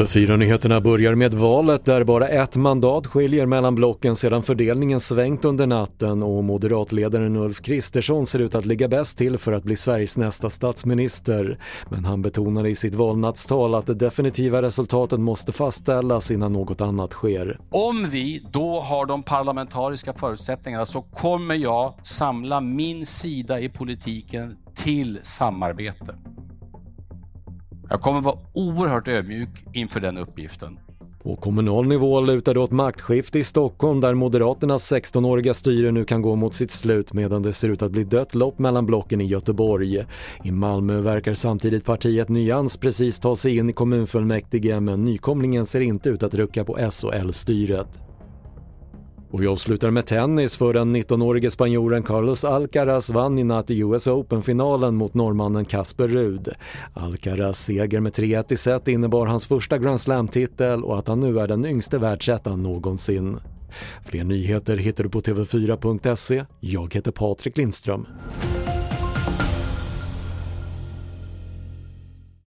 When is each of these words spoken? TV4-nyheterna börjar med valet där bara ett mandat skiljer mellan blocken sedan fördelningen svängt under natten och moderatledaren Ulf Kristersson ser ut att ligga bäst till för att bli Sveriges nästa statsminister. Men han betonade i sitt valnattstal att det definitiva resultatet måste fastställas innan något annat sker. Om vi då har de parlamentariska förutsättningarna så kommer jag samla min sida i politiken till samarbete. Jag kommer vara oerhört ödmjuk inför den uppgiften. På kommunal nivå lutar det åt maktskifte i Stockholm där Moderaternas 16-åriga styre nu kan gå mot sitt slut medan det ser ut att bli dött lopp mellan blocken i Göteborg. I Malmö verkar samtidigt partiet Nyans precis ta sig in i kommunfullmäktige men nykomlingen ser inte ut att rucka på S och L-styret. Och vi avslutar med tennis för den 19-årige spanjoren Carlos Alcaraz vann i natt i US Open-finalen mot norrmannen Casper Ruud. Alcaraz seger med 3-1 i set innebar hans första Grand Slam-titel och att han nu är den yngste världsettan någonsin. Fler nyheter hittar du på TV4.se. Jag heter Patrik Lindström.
TV4-nyheterna 0.00 0.80
börjar 0.80 1.14
med 1.14 1.34
valet 1.34 1.84
där 1.84 2.04
bara 2.04 2.28
ett 2.28 2.56
mandat 2.56 3.06
skiljer 3.06 3.46
mellan 3.46 3.74
blocken 3.74 4.16
sedan 4.16 4.42
fördelningen 4.42 5.00
svängt 5.00 5.44
under 5.44 5.66
natten 5.66 6.22
och 6.22 6.44
moderatledaren 6.44 7.36
Ulf 7.36 7.60
Kristersson 7.60 8.26
ser 8.26 8.38
ut 8.38 8.54
att 8.54 8.66
ligga 8.66 8.88
bäst 8.88 9.18
till 9.18 9.38
för 9.38 9.52
att 9.52 9.62
bli 9.62 9.76
Sveriges 9.76 10.16
nästa 10.16 10.50
statsminister. 10.50 11.58
Men 11.88 12.04
han 12.04 12.22
betonade 12.22 12.70
i 12.70 12.74
sitt 12.74 12.94
valnattstal 12.94 13.74
att 13.74 13.86
det 13.86 13.94
definitiva 13.94 14.62
resultatet 14.62 15.20
måste 15.20 15.52
fastställas 15.52 16.30
innan 16.30 16.52
något 16.52 16.80
annat 16.80 17.12
sker. 17.12 17.58
Om 17.70 18.06
vi 18.10 18.46
då 18.50 18.80
har 18.80 19.06
de 19.06 19.22
parlamentariska 19.22 20.12
förutsättningarna 20.12 20.86
så 20.86 21.00
kommer 21.00 21.54
jag 21.54 21.94
samla 22.02 22.60
min 22.60 23.06
sida 23.06 23.60
i 23.60 23.68
politiken 23.68 24.56
till 24.84 25.18
samarbete. 25.22 26.14
Jag 27.90 28.00
kommer 28.00 28.20
vara 28.20 28.38
oerhört 28.54 29.08
ödmjuk 29.08 29.48
inför 29.72 30.00
den 30.00 30.18
uppgiften. 30.18 30.78
På 31.22 31.36
kommunal 31.36 31.86
nivå 31.86 32.20
lutar 32.20 32.54
det 32.54 32.60
åt 32.60 32.70
maktskifte 32.70 33.38
i 33.38 33.44
Stockholm 33.44 34.00
där 34.00 34.14
Moderaternas 34.14 34.92
16-åriga 34.92 35.54
styre 35.54 35.92
nu 35.92 36.04
kan 36.04 36.22
gå 36.22 36.36
mot 36.36 36.54
sitt 36.54 36.70
slut 36.70 37.12
medan 37.12 37.42
det 37.42 37.52
ser 37.52 37.68
ut 37.68 37.82
att 37.82 37.92
bli 37.92 38.04
dött 38.04 38.34
lopp 38.34 38.58
mellan 38.58 38.86
blocken 38.86 39.20
i 39.20 39.24
Göteborg. 39.24 40.04
I 40.44 40.50
Malmö 40.50 41.00
verkar 41.00 41.34
samtidigt 41.34 41.84
partiet 41.84 42.28
Nyans 42.28 42.76
precis 42.76 43.18
ta 43.18 43.36
sig 43.36 43.56
in 43.56 43.70
i 43.70 43.72
kommunfullmäktige 43.72 44.80
men 44.80 45.04
nykomlingen 45.04 45.66
ser 45.66 45.80
inte 45.80 46.08
ut 46.08 46.22
att 46.22 46.34
rucka 46.34 46.64
på 46.64 46.78
S 46.78 47.04
och 47.04 47.14
L-styret. 47.14 48.09
Och 49.30 49.42
vi 49.42 49.46
avslutar 49.46 49.90
med 49.90 50.06
tennis 50.06 50.56
för 50.56 50.72
den 50.72 50.96
19-årige 50.96 51.50
spanjoren 51.50 52.02
Carlos 52.02 52.44
Alcaraz 52.44 53.10
vann 53.10 53.38
i 53.38 53.44
natt 53.44 53.70
i 53.70 53.78
US 53.80 54.06
Open-finalen 54.06 54.94
mot 54.94 55.14
norrmannen 55.14 55.64
Casper 55.64 56.08
Ruud. 56.08 56.48
Alcaraz 56.94 57.64
seger 57.64 58.00
med 58.00 58.12
3-1 58.12 58.52
i 58.52 58.56
set 58.56 58.88
innebar 58.88 59.26
hans 59.26 59.46
första 59.46 59.78
Grand 59.78 60.00
Slam-titel 60.00 60.84
och 60.84 60.98
att 60.98 61.08
han 61.08 61.20
nu 61.20 61.38
är 61.38 61.48
den 61.48 61.66
yngste 61.66 61.98
världsettan 61.98 62.62
någonsin. 62.62 63.38
Fler 64.04 64.24
nyheter 64.24 64.76
hittar 64.76 65.04
du 65.04 65.10
på 65.10 65.20
TV4.se. 65.20 66.44
Jag 66.60 66.94
heter 66.94 67.10
Patrik 67.10 67.56
Lindström. 67.56 68.06